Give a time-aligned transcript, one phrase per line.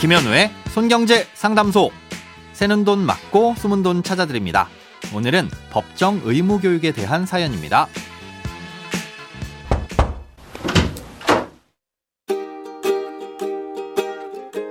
[0.00, 1.90] 김현우의 손경제 상담소.
[2.52, 4.68] 새는 돈 맞고 숨은 돈 찾아드립니다.
[5.12, 7.88] 오늘은 법정 의무 교육에 대한 사연입니다.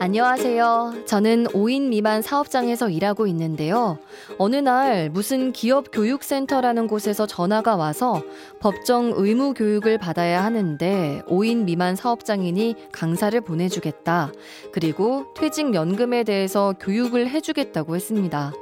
[0.08, 1.04] 안녕하세요.
[1.06, 3.98] 저는 5인 미만 사업장에서 일하고 있는데요.
[4.38, 8.24] 어느 날 무슨 기업 교육센터라는 곳에서 전화가 와서
[8.62, 14.32] 법정 의무 교육을 받아야 하는데 5인 미만 사업장이니 강사를 보내주겠다.
[14.72, 18.54] 그리고 퇴직연금에 대해서 교육을 해주겠다고 했습니다.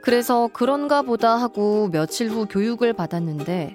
[0.00, 3.74] 그래서 그런가 보다 하고 며칠 후 교육을 받았는데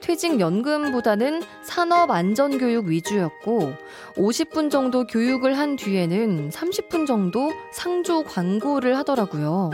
[0.00, 3.72] 퇴직연금보다는 산업안전교육 위주였고
[4.16, 9.70] 50분 정도 교육을 한 뒤에는 30분 정도 상조 광고를 하더라고요.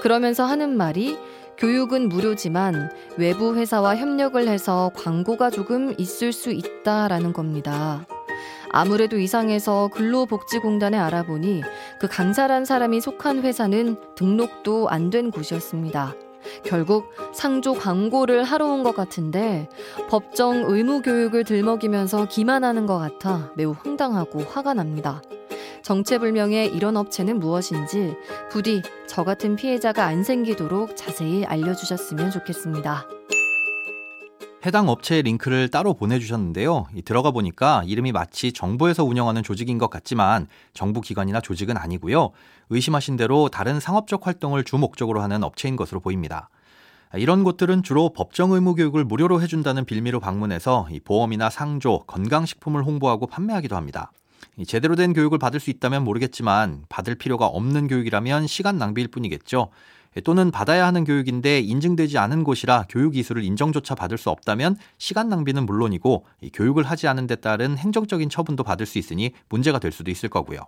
[0.00, 1.18] 그러면서 하는 말이
[1.58, 8.06] 교육은 무료지만 외부 회사와 협력을 해서 광고가 조금 있을 수 있다라는 겁니다.
[8.70, 11.62] 아무래도 이상해서 근로복지공단에 알아보니
[12.00, 16.14] 그 강사란 사람이 속한 회사는 등록도 안 된 곳이었습니다.
[16.64, 19.68] 결국 상조 광고를 하러 온 것 같은데
[20.08, 25.22] 법정 의무 교육을 들먹이면서 기만하는 것 같아 매우 황당하고 화가 납니다.
[25.82, 28.16] 정체불명의 이런 업체는 무엇인지
[28.50, 33.06] 부디 저 같은 피해자가 안 생기도록 자세히 알려주셨으면 좋겠습니다.
[34.64, 36.86] 해당 업체의 링크를 따로 보내주셨는데요.
[37.04, 42.30] 들어가 보니까 이름이 마치 정부에서 운영하는 조직인 것 같지만 정부 기관이나 조직은 아니고요.
[42.70, 46.48] 의심하신 대로 다른 상업적 활동을 주 목적으로 하는 업체인 것으로 보입니다.
[47.14, 53.74] 이런 곳들은 주로 법정 의무 교육을 무료로 해준다는 빌미로 방문해서 보험이나 상조, 건강식품을 홍보하고 판매하기도
[53.74, 54.12] 합니다.
[54.66, 59.70] 제대로 된 교육을 받을 수 있다면 모르겠지만 받을 필요가 없는 교육이라면 시간 낭비일 뿐이겠죠.
[60.20, 65.64] 또는 받아야 하는 교육인데 인증되지 않은 곳이라 교육 이수를 인정조차 받을 수 없다면 시간 낭비는
[65.64, 70.28] 물론이고 교육을 하지 않은 데 따른 행정적인 처분도 받을 수 있으니 문제가 될 수도 있을
[70.28, 70.60] 거고요.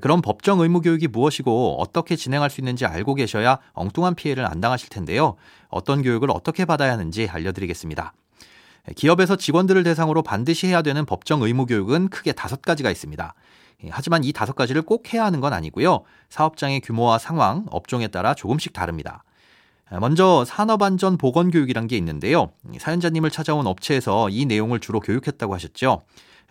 [0.00, 4.88] 그럼 법정 의무 교육이 무엇이고 어떻게 진행할 수 있는지 알고 계셔야 엉뚱한 피해를 안 당하실
[4.88, 5.34] 텐데요.
[5.68, 8.12] 어떤 교육을 어떻게 받아야 하는지 알려드리겠습니다.
[8.94, 13.34] 기업에서 직원들을 대상으로 반드시 해야 되는 법정 의무 교육은 크게 다섯 가지가 있습니다.
[13.84, 16.02] 예, 하지만 이 다섯 가지를 꼭 해야 하는 건 아니고요.
[16.28, 19.24] 사업장의 규모와 상황, 업종에 따라 조금씩 다릅니다.
[20.00, 22.52] 먼저 산업안전 보건 교육이란 게 있는데요.
[22.78, 26.02] 사연자님을 찾아온 업체에서 이 내용을 주로 교육했다고 하셨죠.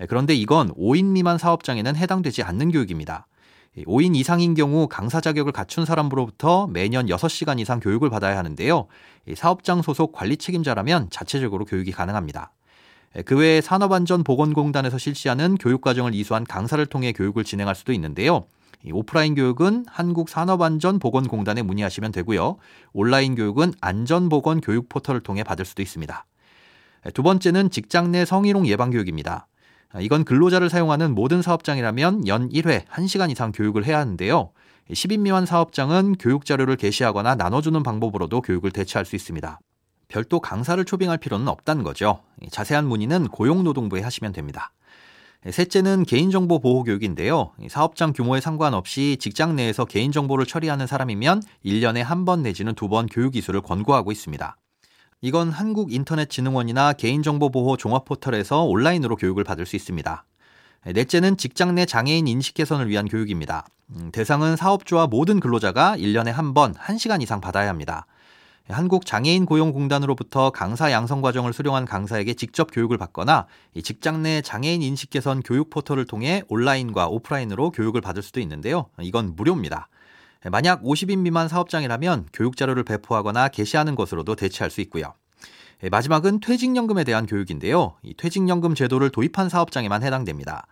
[0.09, 3.27] 그런데 이건 5인 미만 사업장에는 해당되지 않는 교육입니다.
[3.77, 8.87] 5인 이상인 경우 강사 자격을 갖춘 사람으로부터 매년 6시간 이상 교육을 받아야 하는데요.
[9.35, 12.51] 사업장 소속 관리 책임자라면 자체적으로 교육이 가능합니다.
[13.25, 18.45] 그 외에 산업안전보건공단에서 실시하는 교육과정을 이수한 강사를 통해 교육을 진행할 수도 있는데요.
[18.91, 22.57] 오프라인 교육은 한국산업안전보건공단에 문의하시면 되고요.
[22.93, 26.25] 온라인 교육은 안전보건 교육 포털을 통해 받을 수도 있습니다.
[27.13, 29.47] 두 번째는 직장 내 성희롱 예방 교육입니다.
[29.99, 34.51] 이건 근로자를 사용하는 모든 사업장이라면 연 1회 1시간 이상 교육을 해야 하는데요.
[34.91, 39.59] 10인 미만 사업장은 교육 자료를 게시하거나 나눠주는 방법으로도 교육을 대체할 수 있습니다.
[40.09, 42.21] 별도 강사를 초빙할 필요는 없다는 거죠.
[42.51, 44.71] 자세한 문의는 고용노동부에 하시면 됩니다.
[45.49, 47.51] 셋째는 개인정보 보호 교육인데요.
[47.69, 53.37] 사업장 규모에 상관없이 직장 내에서 개인정보를 처리하는 사람이면 1년에 한 번 내지는 두 번 교육
[53.37, 54.57] 이수를 권고하고 있습니다.
[55.21, 60.25] 이건 한국인터넷진흥원이나 개인정보보호 종합포털에서 온라인으로 교육을 받을 수 있습니다.
[60.85, 63.65] 넷째는 직장 내 장애인 인식 개선을 위한 교육입니다.
[63.95, 68.05] 음, 대상은 사업주와 모든 근로자가 1년에 한 번 1시간 이상 받아야 합니다.
[68.69, 73.47] 한국 장애인 고용공단으로부터 강사 양성 과정을 수령한 강사에게 직접 교육을 받거나
[73.83, 78.85] 직장 내 장애인 인식 개선 교육 포털을 통해 온라인과 오프라인으로 교육을 받을 수도 있는데요.
[79.01, 79.89] 이건 무료입니다.
[80.51, 85.15] 만약 50인 미만 사업장이라면 교육 자료를 배포하거나 게시하는 것으로도 대체할 수 있고요.
[85.89, 87.95] 마지막은 퇴직연금에 대한 교육인데요.
[88.17, 90.67] 퇴직연금 제도를 도입한 사업장에만 해당됩니다.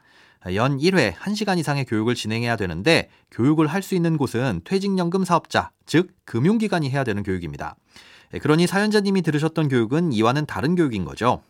[0.53, 6.09] 연 1회 1시간 이상의 교육을 진행해야 되는데 교육을 할 수 있는 곳은 퇴직연금 사업자, 즉
[6.25, 7.75] 금융기관이 해야 되는 교육입니다.
[8.41, 11.41] 그러니 사연자님이 들으셨던 교육은 이와는 다른 교육인 거죠.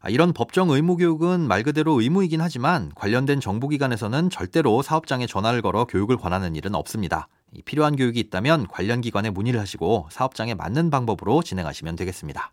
[0.00, 5.86] 아, 이런 법정 의무 교육은 말 그대로 의무이긴 하지만 관련된 정부기관에서는 절대로 사업장에 전화를 걸어
[5.86, 7.28] 교육을 권하는 일은 없습니다.
[7.64, 12.52] 필요한 교육이 있다면 관련 기관에 문의를 하시고 사업장에 맞는 방법으로 진행하시면 되겠습니다.